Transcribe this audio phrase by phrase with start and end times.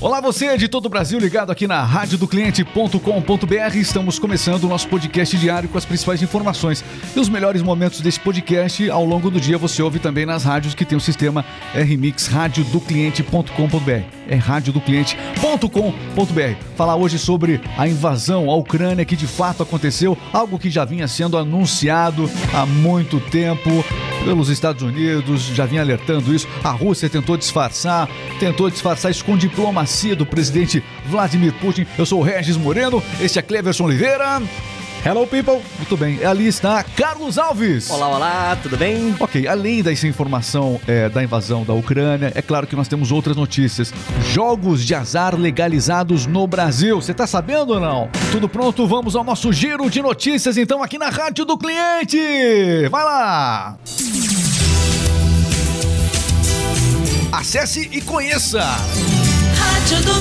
[0.00, 3.76] Olá você de todo o Brasil ligado aqui na radiodocliente.com.br.
[3.76, 6.84] Estamos começando o nosso podcast diário com as principais informações
[7.16, 10.72] e os melhores momentos desse podcast ao longo do dia você ouve também nas rádios
[10.72, 14.04] que tem o sistema RMix radiodocliente.com.br.
[14.28, 16.64] É radiodocliente.com.br.
[16.76, 21.08] Falar hoje sobre a invasão à Ucrânia que de fato aconteceu, algo que já vinha
[21.08, 23.84] sendo anunciado há muito tempo
[24.24, 26.46] pelos Estados Unidos, já vinha alertando isso.
[26.62, 28.08] A Rússia tentou disfarçar,
[28.38, 31.86] tentou disfarçar isso com diplomacia do presidente Vladimir Putin.
[31.96, 34.42] Eu sou o Regis Moreno, este é Cleverson Oliveira.
[35.02, 35.62] Hello, people!
[35.78, 37.88] Muito bem, ali está Carlos Alves!
[37.88, 39.16] Olá, olá, tudo bem?
[39.18, 43.34] Ok, além dessa informação é, da invasão da Ucrânia, é claro que nós temos outras
[43.34, 43.90] notícias.
[44.30, 47.00] Jogos de azar legalizados no Brasil.
[47.00, 48.10] Você tá sabendo ou não?
[48.30, 48.86] Tudo pronto?
[48.86, 52.88] Vamos ao nosso giro de notícias então aqui na Rádio do Cliente!
[52.90, 53.78] Vai lá!
[57.32, 58.60] Acesse e conheça!
[59.88, 60.20] Rádio do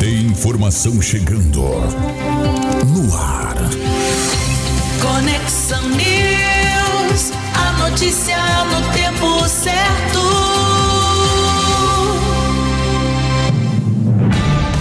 [0.00, 1.62] Tem informação chegando
[2.88, 3.54] no ar.
[5.00, 10.18] Conexão News, a notícia no tempo certo.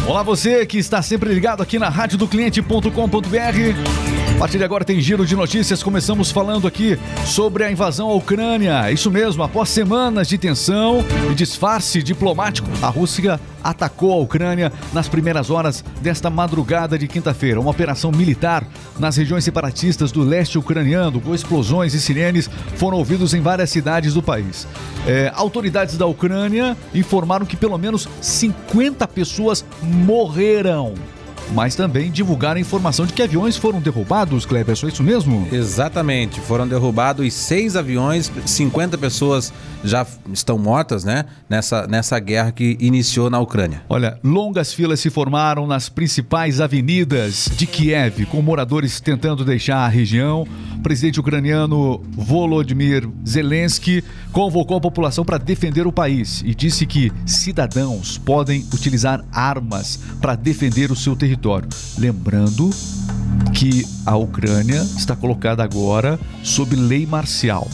[0.07, 4.24] Olá você que está sempre ligado aqui na radiodocliente.com.br.
[4.35, 5.81] A partir de agora tem giro de notícias.
[5.81, 8.91] Começamos falando aqui sobre a invasão à Ucrânia.
[8.91, 15.07] Isso mesmo, após semanas de tensão e disfarce diplomático, a Rússia atacou a Ucrânia nas
[15.07, 17.61] primeiras horas desta madrugada de quinta-feira.
[17.61, 18.67] Uma operação militar
[18.99, 24.13] nas regiões separatistas do leste ucraniano, com explosões e sirenes, foram ouvidos em várias cidades
[24.13, 24.67] do país.
[25.07, 30.93] É, autoridades da Ucrânia informaram que pelo menos 50 pessoas morreram
[31.53, 35.47] mas também divulgaram a informação de que aviões foram derrubados, Cleberson, é isso mesmo?
[35.51, 42.77] Exatamente, foram derrubados seis aviões, 50 pessoas já estão mortas, né, nessa, nessa guerra que
[42.79, 43.81] iniciou na Ucrânia.
[43.87, 49.87] Olha, longas filas se formaram nas principais avenidas de Kiev, com moradores tentando deixar a
[49.87, 50.47] região.
[50.77, 54.03] O presidente ucraniano Volodymyr Zelensky
[54.35, 60.35] convocou a população para defender o país e disse que cidadãos podem utilizar armas para
[60.35, 61.69] defender o seu território.
[61.97, 62.69] Lembrando
[63.53, 67.65] que a Ucrânia está colocada agora sob lei marcial.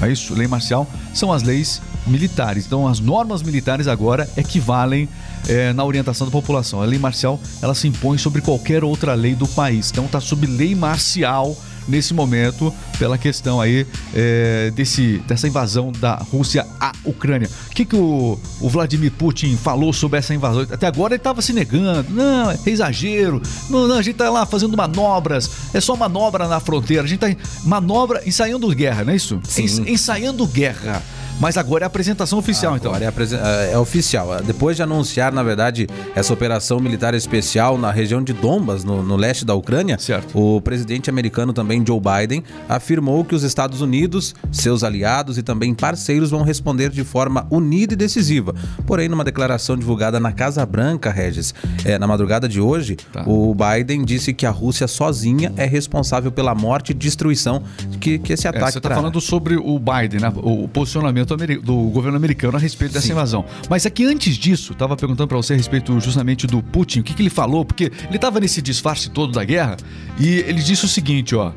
[0.00, 0.32] É isso?
[0.32, 2.64] Lei marcial são as leis militares.
[2.64, 5.06] Então, as normas militares agora equivalem
[5.46, 6.80] é, na orientação da população.
[6.80, 9.90] A lei marcial ela se impõe sobre qualquer outra lei do país.
[9.90, 11.54] Então, está sob lei marcial
[11.88, 17.48] nesse momento pela questão aí é, desse, dessa invasão da Rússia à Ucrânia.
[17.70, 20.62] O que, que o, o Vladimir Putin falou sobre essa invasão?
[20.70, 22.10] Até agora ele estava se negando.
[22.10, 23.40] Não, é exagero.
[23.70, 25.50] Não, não, a gente está lá fazendo manobras.
[25.72, 27.02] É só manobra na fronteira.
[27.02, 29.40] A gente está manobra ensaiando guerra, não é isso?
[29.44, 29.64] Sim.
[29.86, 31.02] Ensaiando guerra.
[31.40, 32.92] Mas agora é a apresentação oficial, então.
[32.92, 33.38] agora então.
[33.38, 34.42] É, é, oficial.
[34.44, 39.14] Depois de anunciar, na verdade, essa operação militar especial na região de Donbas, no, no
[39.14, 40.36] leste da Ucrânia, certo.
[40.36, 45.74] o presidente americano também, Joe Biden, afirmou que os Estados Unidos, seus aliados e também
[45.74, 48.54] parceiros vão responder de forma unida e decisiva.
[48.84, 53.22] Porém, numa declaração divulgada na Casa Branca, Regis, é, na madrugada de hoje, tá.
[53.26, 57.62] o Biden disse que a Rússia sozinha é responsável pela morte e destruição
[58.00, 60.32] que, que esse é, ataque é, Você está falando sobre o Biden, né?
[60.36, 63.12] o posicionamento do governo americano a respeito dessa Sim.
[63.12, 63.44] invasão.
[63.68, 67.02] Mas é que antes disso, estava perguntando para você a respeito justamente do Putin, o
[67.02, 69.76] que, que ele falou, porque ele estava nesse disfarce todo da guerra
[70.18, 71.52] e ele disse o seguinte, ó.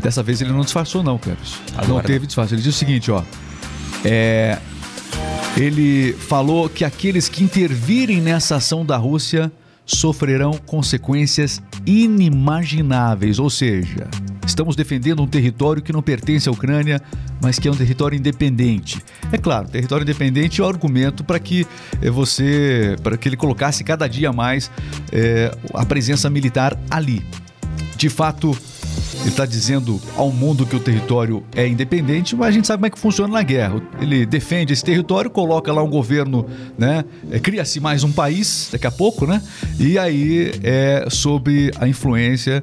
[0.00, 1.54] Dessa vez ele não disfarçou, não, Cleves.
[1.86, 2.54] Não teve disfarce.
[2.54, 3.22] Ele disse o seguinte, ó.
[4.04, 4.58] É,
[5.56, 9.52] ele falou que aqueles que intervirem nessa ação da Rússia
[9.84, 14.08] sofrerão consequências inimagináveis, ou seja,
[14.46, 17.00] Estamos defendendo um território que não pertence à Ucrânia,
[17.40, 19.00] mas que é um território independente.
[19.30, 21.66] É claro, território independente é o argumento para que
[22.00, 24.70] eh, você, para que ele colocasse cada dia mais
[25.12, 27.24] é, a presença militar ali.
[27.96, 28.56] De fato,
[29.20, 32.86] ele está dizendo ao mundo que o território é independente, mas a gente sabe como
[32.86, 33.80] é que funciona na guerra.
[34.00, 36.44] Ele defende esse território, coloca lá um governo,
[36.76, 37.04] né?
[37.30, 39.40] É, Cria-se mais um país daqui a pouco, né?
[39.78, 42.62] E aí é sob a influência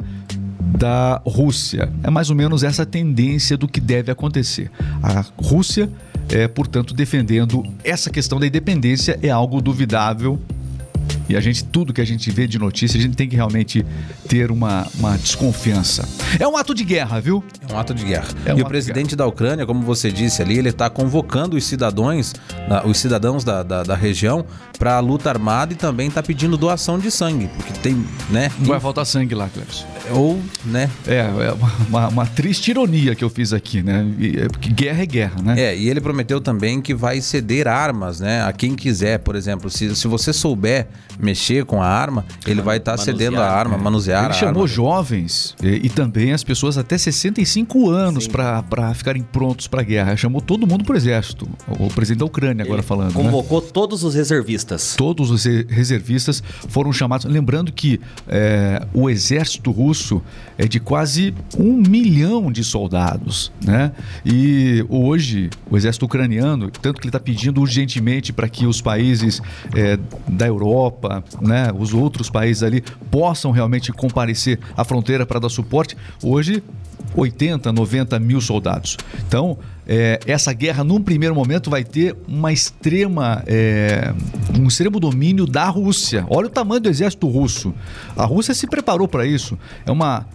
[0.78, 1.92] da Rússia.
[2.04, 4.72] É mais ou menos essa tendência do que deve acontecer.
[5.02, 5.90] A Rússia,
[6.30, 10.40] é, portanto, defendendo essa questão da independência é algo duvidável
[11.30, 13.86] E a gente, tudo que a gente vê de notícia, a gente tem que realmente
[14.28, 16.10] ter uma, uma desconfiança.
[16.40, 17.44] É um ato de guerra, viu?
[17.70, 18.28] É um ato de guerra.
[18.46, 21.64] É um e o presidente da Ucrânia, como você disse ali, ele está convocando os
[21.64, 22.34] cidadãos,
[22.84, 24.44] os cidadãos da, da, da região
[24.80, 28.52] para a luta armada e também está pedindo doação de sangue, porque tem, né?
[28.58, 29.86] Não vai faltar sangue lá, Cleves.
[30.12, 30.90] Ou, né?
[31.06, 31.56] É, é
[31.88, 34.06] uma, uma triste ironia que eu fiz aqui, né?
[34.38, 35.60] É Porque guerra é guerra, né?
[35.60, 38.44] É, e ele prometeu também que vai ceder armas, né?
[38.44, 40.88] A quem quiser, por exemplo, se, se você souber
[41.20, 44.64] mexer com a arma, ele vai estar manusear, cedendo a arma, manusear Ele a chamou
[44.64, 44.68] arma.
[44.68, 50.16] jovens e, e também as pessoas até 65 anos para ficarem prontos para a guerra.
[50.16, 51.48] Chamou todo mundo pro exército.
[51.68, 53.24] O, o presidente da Ucrânia agora Ele falando, né?
[53.24, 54.96] Convocou todos os reservistas.
[54.96, 57.26] Todos os re- reservistas foram chamados.
[57.26, 60.22] Lembrando que é, o exército russo
[60.58, 63.92] é de quase um milhão de soldados, né?
[64.26, 69.42] E hoje o exército ucraniano, tanto que ele está pedindo urgentemente para que os países
[69.76, 71.09] é, da Europa,
[71.42, 75.98] né, os outros países ali possam realmente comparecer à fronteira para dar suporte.
[76.24, 76.64] Hoje
[77.16, 78.98] 80, 90 mil soldados.
[79.28, 79.58] Então,
[79.88, 84.14] é, essa guerra, num primeiro momento, vai ter uma extrema, é,
[84.58, 86.26] um extremo domínio da Rússia.
[86.30, 87.74] Olha o tamanho do exército russo.
[88.16, 89.58] A Rússia se preparou para isso.
[89.86, 90.26] É uma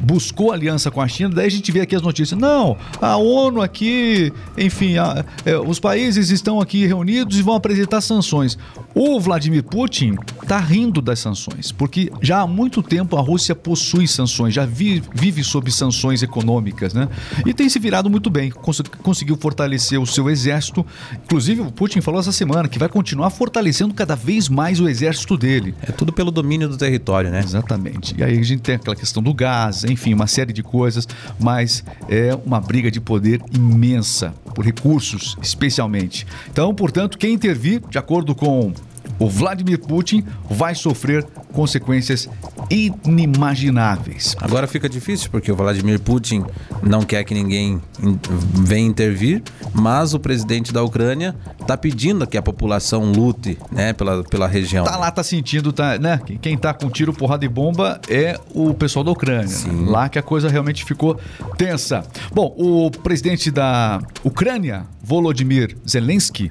[0.00, 2.38] buscou aliança com a China, daí a gente vê aqui as notícias.
[2.38, 8.00] Não, a ONU aqui, enfim, a- é, os países estão aqui reunidos e vão apresentar
[8.00, 8.58] sanções.
[8.94, 14.06] O Vladimir Putin está rindo das sanções, porque já há muito tempo a Rússia possui
[14.06, 17.08] sanções, já vi- vive sob sanções econômicas, né?
[17.46, 20.84] E tem se virado muito bem, cons- conseguiu fortalecer o seu exército.
[21.24, 25.36] Inclusive, o Putin falou essa semana que vai continuar fortalecendo cada vez mais o exército
[25.36, 25.74] dele.
[25.82, 27.40] É tudo pelo domínio do território, né?
[27.40, 28.14] Exatamente.
[28.16, 31.06] E aí a gente tem aquela questão do gás, enfim, uma série de coisas,
[31.38, 36.26] mas é uma briga de poder imensa, por recursos especialmente.
[36.50, 38.72] Então, portanto, quem intervir, de acordo com
[39.18, 42.28] o Vladimir Putin, vai sofrer consequências
[42.70, 44.36] inimagináveis.
[44.40, 46.44] Agora fica difícil porque o Vladimir Putin
[46.82, 48.18] não quer que ninguém in-
[48.64, 54.22] venha intervir, mas o presidente da Ucrânia está pedindo que a população lute, né, pela,
[54.24, 54.84] pela região.
[54.84, 56.20] Tá lá, tá sentindo, tá, né?
[56.40, 59.56] Quem- tá com tiro, porrada e bomba é o pessoal da Ucrânia.
[59.66, 59.90] né?
[59.90, 61.18] Lá que a coisa realmente ficou
[61.56, 62.04] tensa.
[62.32, 66.50] Bom, o presidente da Ucrânia, Volodymyr Zelensky,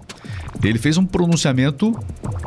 [0.61, 1.97] ele fez um pronunciamento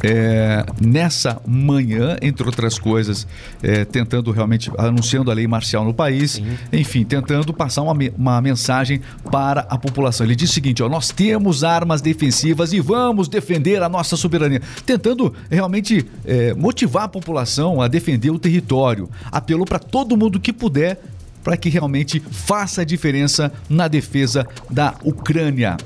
[0.02, 3.26] é, nessa manhã, entre outras coisas,
[3.62, 6.40] é, tentando realmente, anunciando a lei marcial no país,
[6.72, 9.00] enfim, tentando passar uma, uma mensagem
[9.30, 10.26] para a população.
[10.26, 14.60] Ele disse o seguinte: ó, nós temos armas defensivas e vamos defender a nossa soberania,
[14.84, 19.08] tentando realmente é, motivar a população a defender o território.
[19.30, 21.00] Apelou para todo mundo que puder
[21.46, 25.76] para que realmente faça a diferença na defesa da Ucrânia.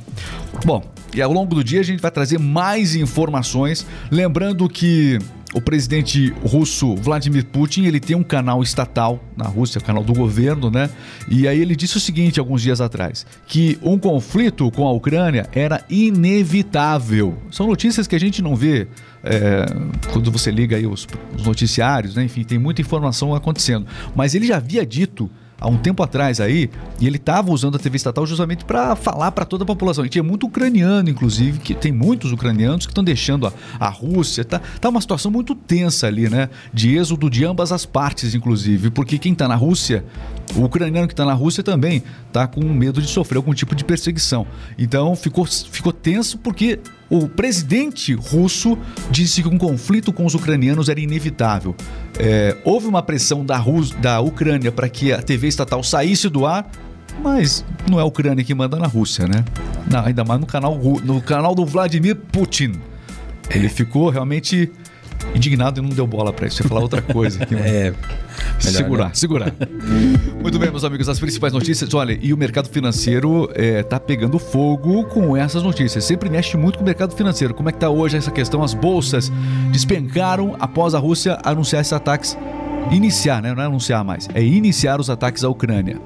[0.64, 0.82] Bom,
[1.14, 5.18] e ao longo do dia a gente vai trazer mais informações, lembrando que
[5.52, 10.70] o presidente russo Vladimir Putin, ele tem um canal estatal na Rússia, canal do governo,
[10.70, 10.88] né?
[11.28, 15.48] E aí ele disse o seguinte alguns dias atrás, que um conflito com a Ucrânia
[15.52, 17.36] era inevitável.
[17.50, 18.86] São notícias que a gente não vê
[19.24, 19.66] é,
[20.12, 22.24] quando você liga aí os, os noticiários, né?
[22.24, 23.86] Enfim, tem muita informação acontecendo.
[24.14, 25.28] Mas ele já havia dito
[25.60, 26.70] há um tempo atrás aí,
[27.00, 30.04] e ele estava usando a TV estatal justamente para falar para toda a população.
[30.04, 34.44] E tinha muito ucraniano, inclusive, que tem muitos ucranianos que estão deixando a, a Rússia.
[34.44, 36.48] Tá, tá uma situação muito tensa ali, né?
[36.72, 40.04] De êxodo de ambas as partes, inclusive, porque quem está na Rússia,
[40.56, 43.84] o ucraniano que está na Rússia também está com medo de sofrer algum tipo de
[43.84, 44.46] perseguição.
[44.78, 46.80] Então ficou, ficou tenso porque
[47.10, 48.78] o presidente russo
[49.10, 51.74] disse que um conflito com os ucranianos era inevitável.
[52.16, 56.46] É, houve uma pressão da, Rus, da Ucrânia para que a TV estatal saísse do
[56.46, 56.70] ar,
[57.20, 59.44] mas não é a Ucrânia que manda na Rússia, né?
[59.90, 62.74] Não, ainda mais no canal, no canal do Vladimir Putin.
[63.50, 64.70] Ele ficou realmente
[65.34, 66.62] indignado e não deu bola para isso.
[66.62, 67.92] Ia falar outra coisa aqui, É.
[67.92, 67.94] melhor
[68.58, 69.14] segurar, não.
[69.14, 69.52] segurar.
[70.40, 71.92] Muito bem, meus amigos, as principais notícias.
[71.94, 76.04] Olha, e o mercado financeiro é, tá pegando fogo com essas notícias.
[76.04, 77.54] Sempre mexe muito com o mercado financeiro.
[77.54, 78.62] Como é que tá hoje essa questão?
[78.62, 79.30] As bolsas
[79.70, 82.36] despencaram após a Rússia anunciar esses ataques.
[82.90, 83.54] Iniciar, né?
[83.54, 85.98] Não é anunciar mais, é iniciar os ataques à Ucrânia.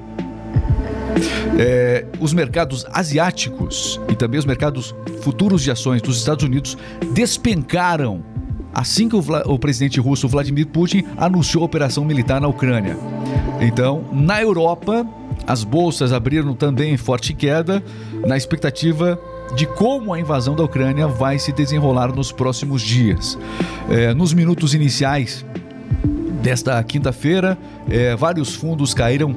[1.56, 6.76] É, os mercados asiáticos e também os mercados futuros de ações dos Estados Unidos
[7.12, 8.24] despencaram
[8.74, 12.96] assim que o, o presidente russo Vladimir Putin anunciou a operação militar na Ucrânia.
[13.60, 15.06] Então, na Europa,
[15.46, 17.82] as bolsas abriram também forte queda
[18.26, 19.18] na expectativa
[19.54, 23.38] de como a invasão da Ucrânia vai se desenrolar nos próximos dias.
[23.88, 25.44] É, nos minutos iniciais
[26.44, 27.56] desta quinta-feira,
[27.88, 29.34] é, vários fundos caíram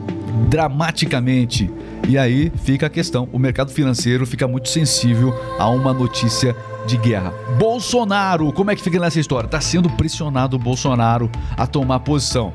[0.50, 1.72] dramaticamente.
[2.06, 6.54] E aí fica a questão: o mercado financeiro fica muito sensível a uma notícia
[6.86, 7.34] de guerra.
[7.58, 9.48] Bolsonaro, como é que fica nessa história?
[9.48, 12.54] Está sendo pressionado o Bolsonaro a tomar posição.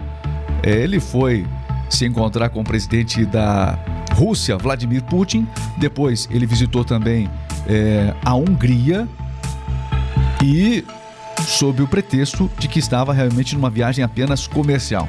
[0.63, 1.47] É, ele foi
[1.89, 3.79] se encontrar com o presidente da
[4.15, 5.47] Rússia, Vladimir Putin.
[5.79, 7.29] Depois ele visitou também
[7.67, 9.09] é, a Hungria
[10.45, 10.85] e
[11.47, 15.09] sob o pretexto de que estava realmente numa viagem apenas comercial.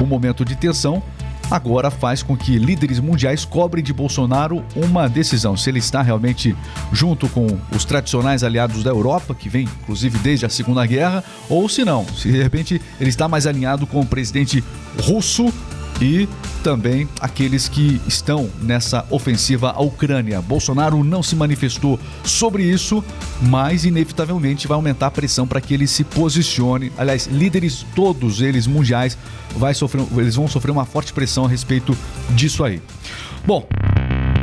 [0.00, 1.02] O momento de tensão
[1.50, 5.56] agora faz com que líderes mundiais cobrem de Bolsonaro uma decisão.
[5.56, 6.54] Se ele está realmente
[6.92, 11.68] junto com os tradicionais aliados da Europa, que vem inclusive desde a Segunda Guerra, ou
[11.68, 14.62] se não, se de repente ele está mais alinhado com o presidente
[15.00, 15.52] russo
[16.00, 16.28] e
[16.62, 20.40] também aqueles que estão nessa ofensiva à Ucrânia.
[20.40, 23.02] Bolsonaro não se manifestou sobre isso,
[23.42, 26.92] mas inevitavelmente vai aumentar a pressão para que ele se posicione.
[26.96, 29.18] Aliás, líderes todos eles mundiais
[29.56, 31.96] vai sofrer, eles vão sofrer uma forte pressão a respeito
[32.30, 32.80] disso aí.
[33.46, 33.66] Bom,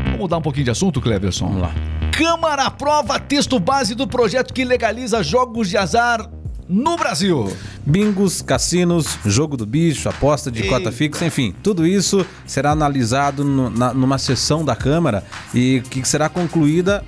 [0.06, 1.48] vamos mudar um pouquinho de assunto, Cleverson.
[1.48, 1.74] Vamos lá.
[2.12, 6.30] Câmara aprova texto base do projeto que legaliza jogos de azar
[6.68, 7.52] no Brasil.
[7.86, 13.70] Bingos, cassinos, jogo do bicho, aposta de cota fixa, enfim, tudo isso será analisado no-
[13.70, 17.04] na- numa sessão da Câmara e que será concluída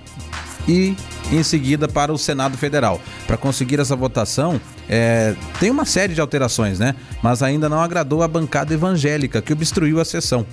[0.67, 0.95] e
[1.31, 3.01] em seguida para o Senado Federal.
[3.25, 6.93] Para conseguir essa votação, é, tem uma série de alterações, né?
[7.23, 10.45] Mas ainda não agradou a bancada evangélica que obstruiu a sessão.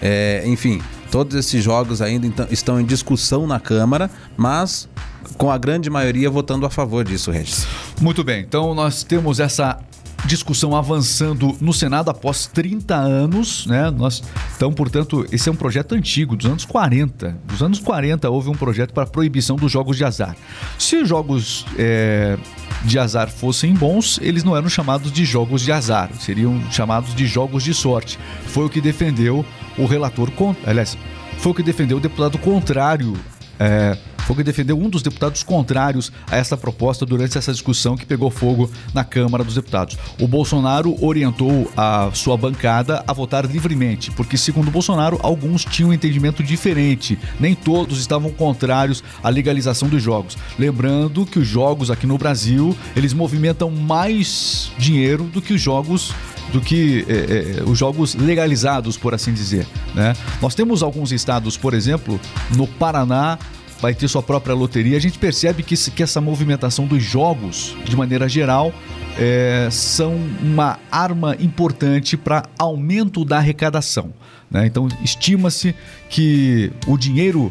[0.00, 4.88] É, enfim, todos esses jogos ainda então- estão em discussão na Câmara, mas
[5.36, 7.66] com a grande maioria votando a favor disso, Regis.
[8.00, 9.78] Muito bem, então nós temos essa
[10.26, 13.90] discussão avançando no Senado após 30 anos, né?
[13.90, 14.22] Nós,
[14.56, 17.36] então, portanto, esse é um projeto antigo, dos anos 40.
[17.44, 20.36] Dos anos 40 houve um projeto para proibição dos jogos de azar.
[20.78, 22.36] Se os jogos é,
[22.84, 27.26] de azar fossem bons, eles não eram chamados de jogos de azar, seriam chamados de
[27.26, 28.18] jogos de sorte.
[28.46, 29.44] Foi o que defendeu
[29.78, 30.30] o relator,
[30.66, 30.96] aliás,
[31.38, 33.14] foi o que defendeu o deputado contrário
[33.58, 38.04] é, foi que defendeu um dos deputados contrários a essa proposta durante essa discussão que
[38.04, 39.96] pegou fogo na Câmara dos Deputados.
[40.20, 45.92] O Bolsonaro orientou a sua bancada a votar livremente, porque, segundo Bolsonaro, alguns tinham um
[45.92, 47.16] entendimento diferente.
[47.38, 50.36] Nem todos estavam contrários à legalização dos jogos.
[50.58, 56.12] Lembrando que os jogos aqui no Brasil, eles movimentam mais dinheiro do que os jogos
[56.52, 59.66] do que eh, eh, os jogos legalizados, por assim dizer.
[59.94, 60.14] Né?
[60.40, 62.20] Nós temos alguns estados, por exemplo,
[62.54, 63.38] no Paraná
[63.80, 64.96] vai ter sua própria loteria.
[64.96, 68.72] A gente percebe que, que essa movimentação dos jogos, de maneira geral,
[69.18, 74.12] eh, são uma arma importante para aumento da arrecadação.
[74.50, 74.66] né?
[74.66, 75.74] Então, estima-se
[76.08, 77.50] que o dinheiro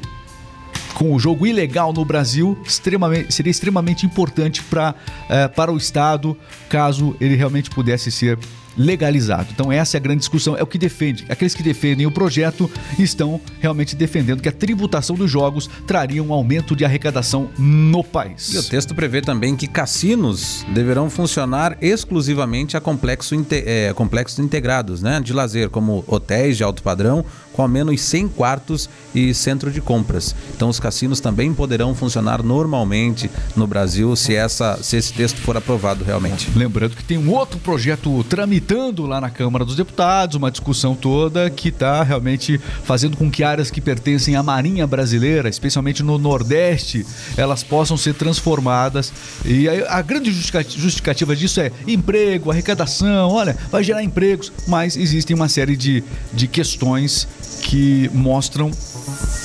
[0.94, 4.96] com o jogo ilegal no Brasil extremamente, seria extremamente importante pra,
[5.30, 6.38] eh, para o Estado
[6.70, 8.40] caso ele realmente pudesse ser
[8.78, 9.50] legalizado.
[9.54, 11.26] Então essa é a grande discussão, é o que defende.
[11.30, 16.34] Aqueles que defendem o projeto estão realmente defendendo que a tributação dos jogos traria um
[16.34, 18.54] aumento de arrecadação no país.
[18.54, 25.02] E o texto prevê também que cassinos deverão funcionar exclusivamente a complexo é, complexos integrados
[25.02, 29.72] né, de lazer, como hotéis de alto padrão, com ao menos 100 quartos e centro
[29.72, 30.36] de compras.
[30.56, 35.56] Então, os cassinos também poderão funcionar normalmente no Brasil se, essa, se esse texto for
[35.56, 36.50] aprovado realmente.
[36.56, 38.65] Lembrando que tem um outro projeto tramitando
[39.00, 43.70] lá na Câmara dos Deputados, uma discussão toda que está realmente fazendo com que áreas
[43.70, 47.06] que pertencem à Marinha Brasileira, especialmente no Nordeste,
[47.38, 49.14] elas possam ser transformadas.
[49.46, 54.98] E aí, a grande justifica- justificativa disso é emprego, arrecadação, olha, vai gerar empregos, mas
[54.98, 56.04] existem uma série de,
[56.34, 57.28] de questões
[57.62, 58.72] que mostram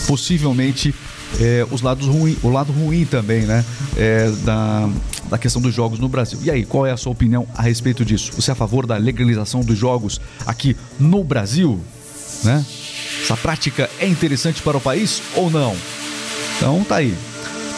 [0.06, 0.94] possivelmente
[1.38, 3.64] é, os lados ruim, o lado ruim também, né?
[3.96, 4.88] é, da,
[5.30, 6.38] da questão dos jogos no Brasil.
[6.42, 8.32] E aí, qual é a sua opinião a respeito disso?
[8.34, 11.80] Você é a favor da legalização dos jogos aqui no Brasil?
[12.44, 12.64] Né?
[13.22, 15.76] Essa prática é interessante para o país ou não?
[16.56, 17.14] Então tá aí.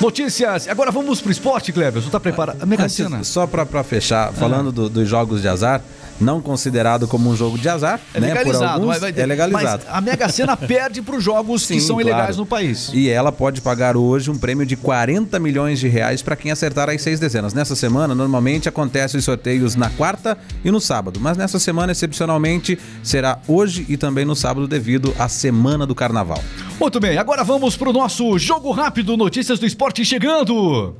[0.00, 0.66] Notícias.
[0.68, 2.02] Agora vamos pro esporte, Kleber.
[2.02, 2.60] Você tá preparado?
[2.62, 3.22] A Mega Sena.
[3.22, 5.80] Só pra fechar, falando do- dos jogos de azar,
[6.20, 8.28] não considerado como um jogo de azar, É né?
[8.28, 8.72] Por legalizado.
[8.74, 9.84] alguns, mas vai- é legalizado.
[9.86, 12.36] Mas a Mega Sena perde para os jogos que Sim, são ilegais claro.
[12.38, 12.90] no país.
[12.92, 16.88] E ela pode pagar hoje um prêmio de 40 milhões de reais para quem acertar
[16.88, 17.54] as seis dezenas.
[17.54, 22.78] Nessa semana, normalmente acontecem os sorteios na quarta e no sábado, mas nessa semana, excepcionalmente,
[23.02, 26.42] será hoje e também no sábado devido à semana do carnaval.
[26.80, 30.94] Muito bem, agora vamos pro nosso jogo rápido, notícias do esporte chegando.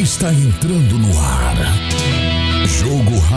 [0.00, 1.56] Está entrando no ar.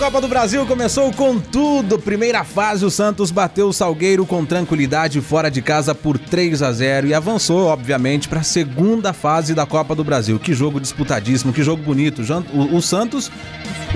[0.00, 1.98] Copa Copa do Brasil começou com tudo.
[1.98, 6.72] Primeira fase, o Santos bateu o Salgueiro com tranquilidade fora de casa por 3 a
[6.72, 10.38] 0 e avançou, obviamente, para a segunda fase da Copa do Brasil.
[10.38, 12.22] Que jogo disputadíssimo, que jogo bonito.
[12.52, 13.30] O, o Santos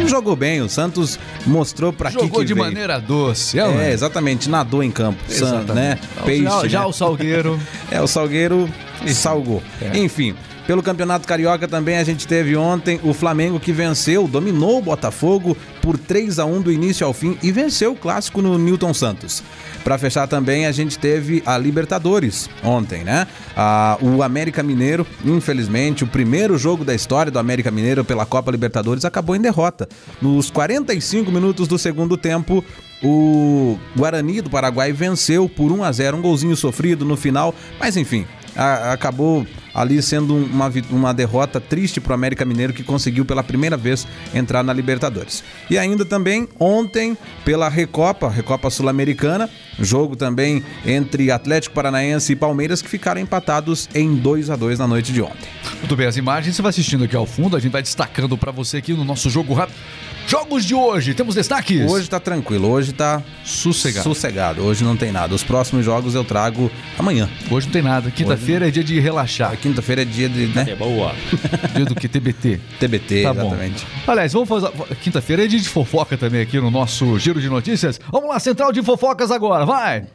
[0.06, 2.66] jogou bem, o Santos mostrou para que Jogou de veio.
[2.66, 5.72] maneira doce, é, É, é exatamente, nadou em campo, San, Exatamente.
[5.74, 5.98] né?
[6.24, 6.86] Peixe, já, já né?
[6.86, 7.58] o Salgueiro.
[7.90, 8.68] É, o Salgueiro
[9.06, 9.62] salgou.
[9.80, 9.98] É.
[9.98, 10.34] Enfim,
[10.66, 15.56] pelo Campeonato Carioca também a gente teve ontem o Flamengo que venceu, dominou o Botafogo
[15.82, 19.42] por 3 a 1 do início ao fim e venceu o clássico no Newton Santos.
[19.82, 23.26] Pra fechar também a gente teve a Libertadores ontem, né?
[23.54, 28.50] Ah, o América Mineiro, infelizmente, o primeiro jogo da história do América Mineiro pela Copa
[28.50, 29.86] Libertadores acabou em derrota.
[30.22, 32.64] Nos 45 minutos do segundo tempo,
[33.02, 37.98] o Guarani do Paraguai venceu por 1 a 0, um golzinho sofrido no final, mas
[37.98, 42.82] enfim, a- acabou ali sendo um- uma, uma derrota triste para o América Mineiro que
[42.84, 45.42] conseguiu pela primeira vez entrar na Libertadores.
[45.68, 52.80] E ainda também ontem pela Recopa, Recopa Sul-Americana, jogo também entre Atlético Paranaense e Palmeiras
[52.80, 55.48] que ficaram empatados em 2 a 2 na noite de ontem.
[55.80, 58.52] Muito bem, as imagens você vai assistindo aqui ao fundo, a gente vai destacando pra
[58.52, 59.76] você aqui no nosso jogo rápido.
[60.26, 61.88] Jogos de hoje, temos destaques?
[61.90, 64.04] Hoje tá tranquilo, hoje tá Sossegado.
[64.08, 65.34] sossegado, hoje não tem nada.
[65.34, 67.28] Os próximos jogos eu trago amanhã.
[67.50, 68.10] Hoje não tem nada.
[68.10, 69.54] Quinta-feira é dia de relaxar.
[69.58, 70.74] Quinta-feira é dia de, né?
[70.76, 71.14] boa.
[71.76, 72.08] Dia do que?
[72.08, 72.58] TBT.
[72.80, 73.40] TBT, Tá bom.
[73.48, 73.86] exatamente.
[74.06, 74.70] Aliás, vamos fazer.
[75.02, 78.00] Quinta-feira é dia de fofoca também aqui no nosso giro de notícias.
[78.10, 80.06] Vamos lá, central de fofocas agora, vai!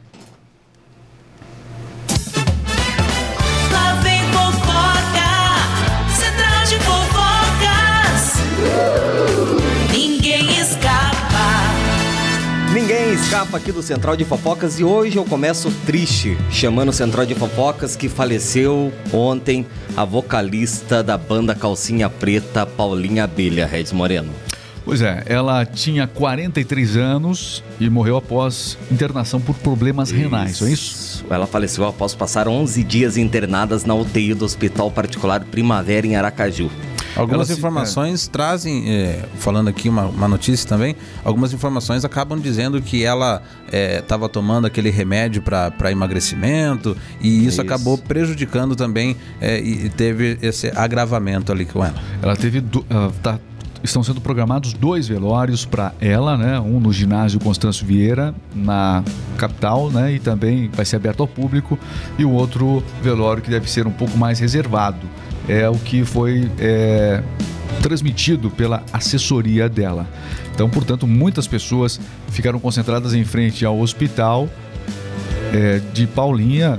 [3.72, 5.30] Lá vem fofoca,
[6.14, 8.34] central de fofocas.
[13.30, 17.32] Escapa aqui do Central de Fofocas e hoje eu começo triste, chamando o Central de
[17.32, 19.64] Fofocas que faleceu ontem
[19.96, 24.32] a vocalista da banda Calcinha Preta, Paulinha Abelha, Regis Moreno.
[24.90, 30.72] Pois é, ela tinha 43 anos e morreu após internação por problemas renais, não é
[30.72, 31.24] isso?
[31.30, 36.68] Ela faleceu após passar 11 dias internadas na UTI do Hospital Particular Primavera em Aracaju.
[37.14, 42.40] Algumas Ela se- informações trazem, é, falando aqui uma, uma notícia também, algumas informações acabam
[42.40, 43.42] dizendo que ela
[43.72, 47.60] estava tomando aquele remédio para emagrecimento e isso, Isso.
[47.62, 51.94] acabou prejudicando também é, e teve esse agravamento ali com ela.
[52.20, 52.60] Ela teve.
[52.60, 53.38] do- ah, tá-
[53.82, 56.60] estão sendo programados dois velórios para ela, né?
[56.60, 59.02] Um no ginásio Constâncio Vieira, na
[59.36, 60.12] capital, né?
[60.12, 61.78] E também vai ser aberto ao público.
[62.18, 65.06] E o outro velório que deve ser um pouco mais reservado.
[65.48, 67.22] É o que foi é,
[67.82, 70.06] transmitido pela assessoria dela.
[70.54, 74.48] Então, portanto, muitas pessoas ficaram concentradas em frente ao hospital
[75.52, 76.78] é, de Paulinha,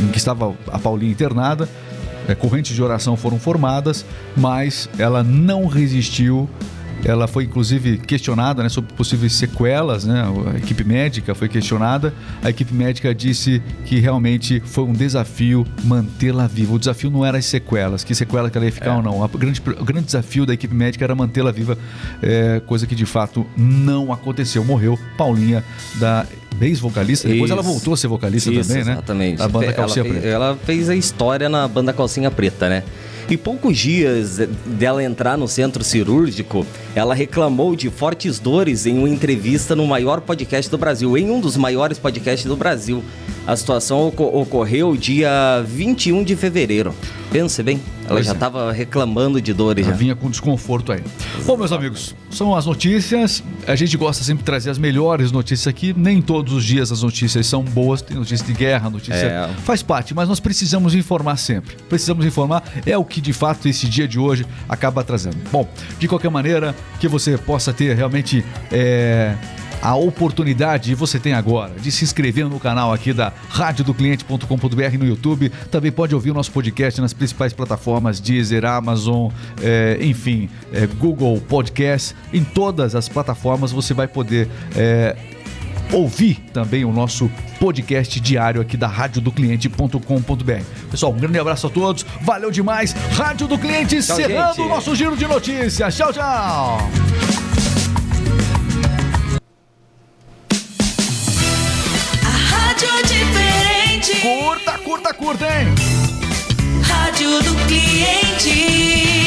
[0.00, 1.68] em que estava a Paulinha internada.
[2.28, 4.04] É, correntes de oração foram formadas,
[4.36, 6.48] mas ela não resistiu.
[7.06, 10.24] Ela foi inclusive questionada né, sobre possíveis sequelas, né?
[10.52, 12.12] A equipe médica foi questionada.
[12.42, 16.74] A equipe médica disse que realmente foi um desafio mantê-la viva.
[16.74, 19.28] O desafio não era as sequelas, que sequela que ela ia ficar ou não.
[19.28, 21.78] Grande, o grande desafio da equipe médica era mantê-la viva,
[22.20, 24.64] é, coisa que de fato não aconteceu.
[24.64, 25.62] Morreu Paulinha
[26.00, 26.26] da
[26.60, 27.28] ex-vocalista.
[27.28, 28.92] Depois ela voltou a ser vocalista Isso, também, né?
[28.92, 29.38] Exatamente.
[29.38, 30.34] Da banda Calcinha ela, fez, Preta.
[30.34, 32.82] ela fez a história na banda Calcinha Preta, né?
[33.28, 39.08] E poucos dias dela entrar no centro cirúrgico, ela reclamou de fortes dores em uma
[39.08, 43.02] entrevista no maior podcast do Brasil, em um dos maiores podcasts do Brasil.
[43.44, 46.94] A situação oco- ocorreu dia 21 de fevereiro.
[47.32, 48.34] Pense bem, ela Pois já é.
[48.34, 49.98] estava reclamando de dores Ela já.
[49.98, 51.02] vinha com desconforto aí.
[51.44, 53.42] Bom, meus amigos, são as notícias.
[53.66, 55.94] A gente gosta sempre de trazer as melhores notícias aqui.
[55.96, 58.00] Nem todos os dias as notícias são boas.
[58.02, 59.14] Tem notícia de guerra, notícia.
[59.14, 59.48] É.
[59.64, 61.76] Faz parte, mas nós precisamos informar sempre.
[61.88, 62.62] Precisamos informar.
[62.86, 65.36] É o que de fato esse dia de hoje acaba trazendo.
[65.50, 68.44] Bom, de qualquer maneira, que você possa ter realmente.
[68.70, 69.34] é,
[69.82, 75.50] a oportunidade você tem agora de se inscrever no canal aqui da radiodocliente.com.br no YouTube.
[75.70, 79.30] Também pode ouvir o nosso podcast nas principais plataformas Deezer, Amazon,
[79.62, 82.14] eh, enfim, eh, Google Podcast.
[82.32, 85.16] Em todas as plataformas você vai poder eh,
[85.92, 90.62] ouvir também o nosso podcast diário aqui da radiodocliente.com.br.
[90.90, 92.04] Pessoal, um grande abraço a todos.
[92.22, 92.94] Valeu demais.
[93.12, 95.96] Rádio do Cliente Tchau, encerrando o nosso giro de notícias.
[95.96, 97.45] Tchau, tchau.
[104.56, 105.66] Curta, curta, curta, hein?
[106.82, 109.25] Rádio do Cliente.